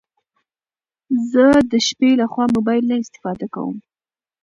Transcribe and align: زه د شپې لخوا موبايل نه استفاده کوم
زه 1.31 1.45
د 1.71 1.73
شپې 1.87 2.09
لخوا 2.21 2.45
موبايل 2.55 2.85
نه 2.91 2.95
استفاده 3.03 3.47
کوم 3.53 3.75